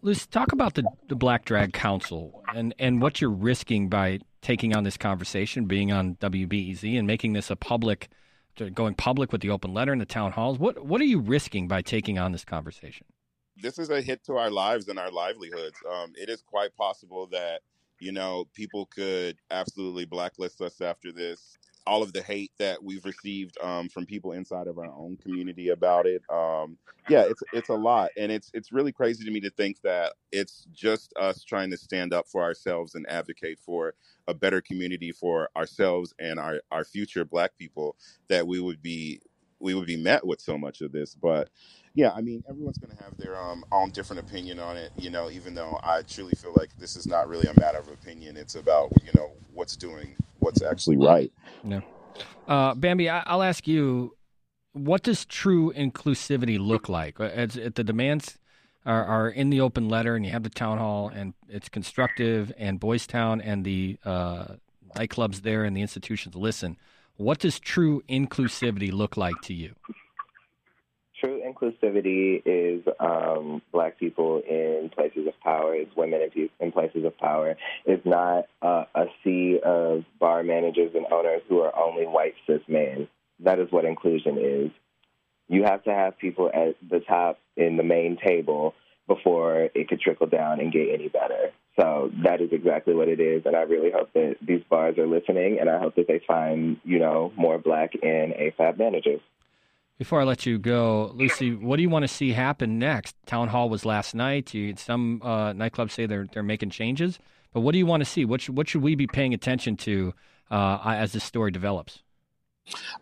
Lucy, 0.00 0.26
talk 0.30 0.52
about 0.52 0.72
the, 0.72 0.84
the 1.08 1.16
Black 1.16 1.44
Drag 1.44 1.74
Council 1.74 2.42
and, 2.54 2.74
and 2.78 3.02
what 3.02 3.20
you're 3.20 3.30
risking 3.30 3.88
by 3.88 4.20
taking 4.42 4.74
on 4.74 4.84
this 4.84 4.96
conversation, 4.96 5.66
being 5.66 5.92
on 5.92 6.16
WBEZ, 6.16 6.98
and 6.98 7.06
making 7.06 7.32
this 7.32 7.50
a 7.50 7.56
public, 7.56 8.08
going 8.74 8.94
public 8.94 9.32
with 9.32 9.40
the 9.40 9.50
open 9.50 9.72
letter 9.72 9.92
in 9.92 9.98
the 9.98 10.06
town 10.06 10.32
halls. 10.32 10.58
What 10.58 10.84
what 10.84 11.00
are 11.00 11.04
you 11.04 11.20
risking 11.20 11.68
by 11.68 11.82
taking 11.82 12.18
on 12.18 12.32
this 12.32 12.44
conversation? 12.44 13.06
this 13.60 13.78
is 13.78 13.90
a 13.90 14.00
hit 14.00 14.24
to 14.24 14.36
our 14.36 14.50
lives 14.50 14.88
and 14.88 14.98
our 14.98 15.10
livelihoods. 15.10 15.76
Um, 15.90 16.12
it 16.14 16.28
is 16.28 16.42
quite 16.42 16.74
possible 16.76 17.26
that 17.32 17.60
you 17.98 18.12
know 18.12 18.46
people 18.54 18.86
could 18.86 19.36
absolutely 19.50 20.04
blacklist 20.04 20.60
us 20.60 20.80
after 20.80 21.12
this. 21.12 21.58
All 21.88 22.02
of 22.02 22.12
the 22.12 22.22
hate 22.22 22.52
that 22.58 22.82
we've 22.82 23.04
received 23.04 23.56
um, 23.62 23.88
from 23.88 24.04
people 24.06 24.32
inside 24.32 24.66
of 24.66 24.78
our 24.78 24.92
own 24.92 25.16
community 25.16 25.70
about 25.70 26.06
it, 26.06 26.22
um, 26.30 26.76
yeah, 27.08 27.22
it's 27.22 27.42
it's 27.52 27.70
a 27.70 27.74
lot, 27.74 28.10
and 28.18 28.30
it's 28.30 28.50
it's 28.52 28.72
really 28.72 28.92
crazy 28.92 29.24
to 29.24 29.30
me 29.30 29.40
to 29.40 29.50
think 29.50 29.80
that 29.82 30.12
it's 30.30 30.66
just 30.72 31.12
us 31.18 31.42
trying 31.42 31.70
to 31.70 31.78
stand 31.78 32.12
up 32.12 32.28
for 32.28 32.42
ourselves 32.42 32.94
and 32.94 33.08
advocate 33.08 33.58
for 33.58 33.94
a 34.28 34.34
better 34.34 34.60
community 34.60 35.10
for 35.10 35.48
ourselves 35.56 36.12
and 36.18 36.38
our 36.38 36.60
our 36.70 36.84
future 36.84 37.24
Black 37.24 37.56
people 37.58 37.96
that 38.28 38.46
we 38.46 38.60
would 38.60 38.82
be 38.82 39.20
we 39.60 39.74
would 39.74 39.86
be 39.86 39.96
met 39.96 40.26
with 40.26 40.40
so 40.40 40.56
much 40.56 40.80
of 40.80 40.92
this, 40.92 41.14
but 41.14 41.50
yeah, 41.94 42.12
I 42.12 42.20
mean, 42.20 42.44
everyone's 42.48 42.78
going 42.78 42.96
to 42.96 43.02
have 43.02 43.16
their 43.16 43.36
um, 43.36 43.64
own 43.72 43.90
different 43.90 44.20
opinion 44.20 44.60
on 44.60 44.76
it, 44.76 44.92
you 44.96 45.10
know, 45.10 45.30
even 45.30 45.54
though 45.54 45.80
I 45.82 46.02
truly 46.02 46.34
feel 46.36 46.52
like 46.56 46.70
this 46.78 46.94
is 46.94 47.06
not 47.06 47.28
really 47.28 47.48
a 47.48 47.58
matter 47.58 47.78
of 47.78 47.88
opinion. 47.88 48.36
It's 48.36 48.54
about, 48.54 48.92
you 49.04 49.10
know, 49.16 49.32
what's 49.52 49.74
doing 49.76 50.14
what's 50.38 50.62
actually 50.62 50.96
right. 50.96 51.32
Yeah. 51.64 51.80
Uh, 52.46 52.74
Bambi, 52.74 53.10
I, 53.10 53.24
I'll 53.26 53.42
ask 53.42 53.66
you, 53.66 54.14
what 54.72 55.02
does 55.02 55.24
true 55.24 55.72
inclusivity 55.72 56.58
look 56.58 56.88
like? 56.88 57.18
Uh, 57.18 57.24
As, 57.24 57.54
the 57.54 57.70
demands 57.70 58.38
are, 58.86 59.04
are 59.04 59.28
in 59.28 59.50
the 59.50 59.60
open 59.60 59.88
letter, 59.88 60.14
and 60.14 60.24
you 60.24 60.30
have 60.30 60.44
the 60.44 60.50
town 60.50 60.78
hall, 60.78 61.08
and 61.08 61.34
it's 61.48 61.68
constructive, 61.68 62.52
and 62.56 62.78
Boystown 62.78 63.40
and 63.44 63.64
the 63.64 63.98
uh, 64.04 64.54
nightclubs 64.94 65.42
there 65.42 65.64
and 65.64 65.76
the 65.76 65.80
institutions 65.80 66.36
listen. 66.36 66.76
What 67.18 67.40
does 67.40 67.58
true 67.58 68.04
inclusivity 68.08 68.92
look 68.92 69.16
like 69.16 69.34
to 69.42 69.52
you? 69.52 69.74
True 71.20 71.42
inclusivity 71.44 72.40
is 72.46 72.84
um, 73.00 73.60
black 73.72 73.98
people 73.98 74.40
in 74.48 74.88
places 74.94 75.26
of 75.26 75.34
power, 75.40 75.74
it's 75.74 75.90
women 75.96 76.20
in, 76.60 76.70
places 76.70 77.04
of 77.04 77.18
power. 77.18 77.56
It's 77.84 78.06
not 78.06 78.44
uh, 78.62 78.84
a 78.94 79.06
sea 79.24 79.58
of 79.64 80.04
bar 80.20 80.44
managers 80.44 80.92
and 80.94 81.06
owners 81.10 81.42
who 81.48 81.58
are 81.58 81.76
only 81.76 82.04
white 82.04 82.34
cis 82.46 82.60
men. 82.68 83.08
That 83.40 83.58
is 83.58 83.66
what 83.72 83.84
inclusion 83.84 84.38
is. 84.38 84.70
You 85.48 85.64
have 85.64 85.82
to 85.84 85.90
have 85.90 86.18
people 86.18 86.52
at 86.54 86.76
the 86.88 87.00
top 87.00 87.40
in 87.56 87.76
the 87.76 87.82
main 87.82 88.16
table 88.24 88.74
before 89.08 89.70
it 89.74 89.88
could 89.88 90.00
trickle 90.00 90.28
down 90.28 90.60
and 90.60 90.70
get 90.70 90.86
any 90.94 91.08
better. 91.08 91.50
So 91.78 92.10
that 92.24 92.40
is 92.40 92.48
exactly 92.50 92.92
what 92.92 93.06
it 93.06 93.20
is, 93.20 93.42
and 93.46 93.54
I 93.54 93.60
really 93.60 93.92
hope 93.92 94.12
that 94.14 94.36
these 94.42 94.62
bars 94.68 94.98
are 94.98 95.06
listening, 95.06 95.58
and 95.60 95.70
I 95.70 95.78
hope 95.78 95.94
that 95.94 96.08
they 96.08 96.20
find, 96.26 96.76
you 96.82 96.98
know, 96.98 97.32
more 97.36 97.56
black 97.58 97.92
and 98.02 98.32
AFAB 98.32 98.78
managers. 98.78 99.20
Before 99.96 100.20
I 100.20 100.24
let 100.24 100.44
you 100.44 100.58
go, 100.58 101.12
Lucy, 101.14 101.54
what 101.54 101.76
do 101.76 101.82
you 101.82 101.88
want 101.88 102.02
to 102.02 102.08
see 102.08 102.32
happen 102.32 102.80
next? 102.80 103.14
Town 103.26 103.48
hall 103.48 103.68
was 103.68 103.84
last 103.84 104.12
night. 104.14 104.54
You, 104.54 104.74
some 104.76 105.20
uh, 105.24 105.52
nightclubs 105.52 105.92
say 105.92 106.06
they're 106.06 106.26
they're 106.32 106.42
making 106.42 106.70
changes, 106.70 107.20
but 107.52 107.60
what 107.60 107.72
do 107.72 107.78
you 107.78 107.86
want 107.86 108.00
to 108.00 108.10
see? 108.10 108.24
What 108.24 108.40
should, 108.40 108.56
what 108.56 108.68
should 108.68 108.82
we 108.82 108.96
be 108.96 109.06
paying 109.06 109.32
attention 109.32 109.76
to 109.78 110.14
uh, 110.50 110.78
as 110.84 111.12
this 111.12 111.24
story 111.24 111.52
develops? 111.52 112.02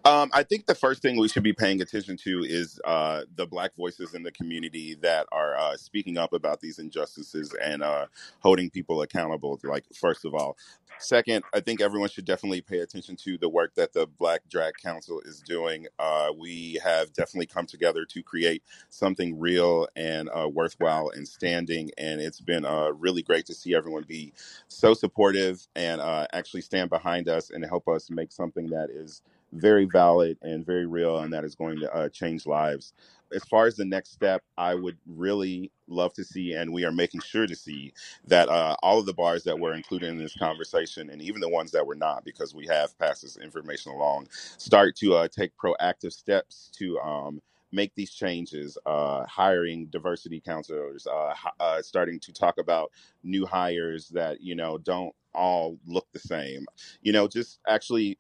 Um, 0.05 0.31
I 0.33 0.43
think 0.43 0.67
the 0.67 0.75
first 0.75 1.03
thing 1.03 1.19
we 1.19 1.29
should 1.29 1.43
be 1.43 1.53
paying 1.53 1.81
attention 1.81 2.17
to 2.19 2.45
is 2.45 2.81
uh, 2.85 3.23
the 3.35 3.47
black 3.47 3.75
voices 3.75 4.15
in 4.15 4.23
the 4.23 4.31
community 4.31 4.95
that 5.03 5.27
are 5.33 5.57
uh, 5.57 5.77
speaking 5.77 6.17
up 6.17 6.33
about 6.33 6.61
these 6.61 6.79
injustices 6.79 7.55
and 7.63 7.83
uh, 7.83 8.07
holding 8.41 8.71
people 8.71 9.03
accountable. 9.03 9.59
Like, 9.65 9.85
first 9.95 10.25
of 10.25 10.35
all. 10.35 10.57
Second, 10.99 11.45
I 11.53 11.61
think 11.61 11.83
everyone 11.83 12.09
should 12.09 12.25
definitely 12.25 12.63
pay 12.63 12.79
attention 12.79 13.17
to 13.17 13.37
the 13.37 13.51
work 13.51 13.75
that 13.75 13.93
the 13.93 14.07
Black 14.07 14.49
Drag 14.49 14.75
Council 14.83 15.21
is 15.27 15.41
doing. 15.41 15.87
Uh, 15.99 16.29
we 16.39 16.81
have 16.83 17.13
definitely 17.13 17.47
come 17.47 17.67
together 17.67 18.07
to 18.07 18.23
create 18.23 18.63
something 18.89 19.39
real 19.39 19.89
and 19.95 20.31
uh, 20.31 20.49
worthwhile 20.49 21.11
and 21.11 21.29
standing. 21.29 21.91
And 21.99 22.21
it's 22.23 22.41
been 22.41 22.65
uh, 22.65 22.93
really 22.93 23.23
great 23.23 23.45
to 23.47 23.55
see 23.55 23.75
everyone 23.75 24.05
be 24.09 24.33
so 24.69 24.95
supportive 24.95 25.67
and 25.77 26.01
actually 26.33 26.63
stand 26.63 26.89
behind 26.89 27.29
us 27.29 27.51
and 27.51 27.63
help 27.63 27.89
us 27.89 28.09
make 28.11 28.33
something 28.33 28.69
that 28.69 28.89
is 28.89 29.21
very 29.53 29.87
valid 29.87 30.39
and 30.43 30.67
very 30.67 30.87
real 30.87 31.19
and 31.21 31.33
that 31.33 31.45
is 31.45 31.55
going 31.55 31.81
to 31.81 31.93
uh, 31.95 32.09
change 32.11 32.47
lives. 32.47 32.93
As 33.35 33.45
far 33.45 33.67
as 33.67 33.77
the 33.77 33.85
next 33.85 34.13
step, 34.13 34.43
I 34.59 34.75
would 34.75 34.99
really 35.07 35.73
love 35.89 36.13
to 36.15 36.25
see, 36.25 36.55
and 36.55 36.73
we 36.73 36.85
are 36.85 36.93
making 36.93 37.21
sure 37.23 37.47
to 37.47 37.57
see, 37.57 37.93
that 38.27 38.49
uh, 38.49 38.77
all 38.83 39.01
of 39.01 39.07
the 39.07 39.15
bars 39.15 39.45
that 39.45 39.59
were 39.59 39.75
included 39.75 40.09
in 40.11 40.19
this 40.19 40.37
conversation, 40.37 41.11
and 41.11 41.23
even 41.23 41.41
the 41.41 41.49
ones 41.49 41.73
that 41.73 41.87
were 41.87 41.97
not, 41.97 42.25
because 42.25 42.55
we 42.55 42.67
have 42.67 42.97
passed 42.99 43.23
this 43.23 43.37
information 43.39 43.93
along, 43.93 44.29
start 44.59 44.97
to 44.97 45.15
uh, 45.15 45.29
take 45.29 45.53
proactive 45.59 46.13
steps 46.13 46.71
to 46.77 46.99
um, 47.01 47.43
make 47.73 47.95
these 47.97 48.13
changes, 48.13 48.79
uh, 48.87 49.25
hiring 49.27 49.87
diversity 49.87 50.41
counselors, 50.41 51.07
uh, 51.07 51.35
uh, 51.61 51.83
starting 51.83 52.21
to 52.21 52.33
talk 52.33 52.59
about 52.59 52.93
new 53.25 53.47
hires 53.47 54.09
that, 54.11 54.41
you 54.41 54.55
know, 54.55 54.79
don't 54.79 55.15
all 55.35 55.79
look 55.87 56.07
the 56.13 56.19
same. 56.21 56.67
You 57.03 57.13
know, 57.13 57.29
just 57.29 57.61
actually 57.69 58.19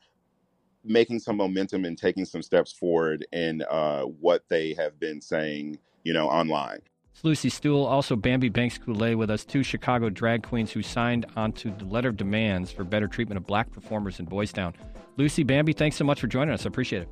making 0.87 1.19
some 1.19 1.37
momentum 1.37 1.85
and 1.85 1.99
taking 1.99 2.25
some 2.25 2.43
steps 2.43 2.73
forward 2.73 3.26
in 3.33 3.62
uh, 3.71 4.02
what 4.02 4.43
they 4.49 4.75
have 4.75 4.99
been 4.99 5.21
saying, 5.21 5.78
you 6.05 6.12
know, 6.12 6.28
online. 6.28 6.81
Lucy 7.23 7.49
Stoole, 7.49 7.87
also 7.87 8.14
Bambi 8.14 8.49
Banks 8.49 8.78
Coulee 8.78 9.14
with 9.14 9.31
us, 9.31 9.45
two 9.45 9.62
Chicago 9.62 10.11
drag 10.11 10.43
queens 10.43 10.71
who 10.71 10.83
signed 10.83 11.25
onto 11.35 11.75
the 11.76 11.87
letter 11.87 12.11
of 12.11 12.16
demands 12.16 12.71
for 12.71 12.85
better 12.85 13.09
treatment 13.09 13.38
of 13.38 13.47
black 13.47 13.71
performers 13.73 14.21
in 14.21 14.26
Boystown. 14.26 14.75
Lucy, 15.16 15.43
Bambi, 15.43 15.73
thanks 15.73 15.97
so 15.97 16.05
much 16.05 16.21
for 16.21 16.26
joining 16.26 16.52
us. 16.52 16.66
I 16.66 16.69
appreciate 16.69 17.02
it. 17.02 17.09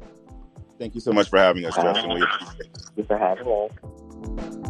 Thank 0.79 0.95
you 0.95 1.01
so 1.01 1.13
much 1.13 1.31
for 1.31 1.39
having 1.39 1.65
us, 1.65 1.75
Justin. 1.75 2.13
We. 2.13 2.21
Thank 2.21 2.97
you 2.97 3.05
for 3.05 3.19
having 3.19 3.47
us. 3.47 4.64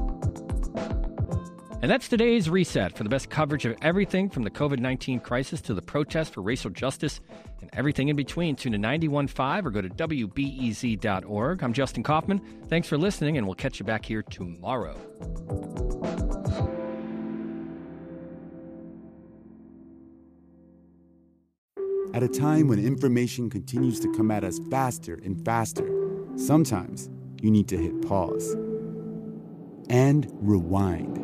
And 1.85 1.91
that's 1.91 2.09
today's 2.09 2.49
reset 2.49 2.97
for 2.97 3.03
the 3.03 3.11
best 3.11 3.29
coverage 3.29 3.67
of 3.67 3.76
everything 3.83 4.31
from 4.31 4.43
the 4.43 4.50
COVID 4.50 4.79
19 4.79 5.21
crisis 5.21 5.61
to 5.61 5.75
the 5.75 5.83
protest 5.83 6.33
for 6.33 6.41
racial 6.41 6.71
justice 6.71 7.21
and 7.61 7.69
everything 7.75 8.09
in 8.09 8.17
between. 8.17 8.57
Tune 8.57 8.73
to 8.73 8.79
915 8.79 9.67
or 9.67 9.71
go 9.71 9.83
to 9.83 9.91
WBEZ.org. 9.91 11.62
I'm 11.62 11.75
Justin 11.75 12.03
Kaufmann. 12.03 12.41
Thanks 12.71 12.88
for 12.88 12.97
listening, 12.97 13.37
and 13.37 13.47
we'll 13.47 13.55
catch 13.55 13.81
you 13.81 13.85
back 13.85 14.07
here 14.07 14.23
tomorrow. 14.23 14.97
At 22.14 22.23
a 22.23 22.29
time 22.29 22.67
when 22.69 22.79
information 22.79 23.50
continues 23.50 24.00
to 24.00 24.11
come 24.14 24.31
at 24.31 24.43
us 24.43 24.59
faster 24.71 25.21
and 25.23 25.45
faster, 25.45 25.87
sometimes 26.37 27.11
you 27.43 27.50
need 27.50 27.69
to 27.69 27.76
hit 27.76 28.09
pause 28.09 28.57
and 29.91 30.26
rewind. 30.41 31.24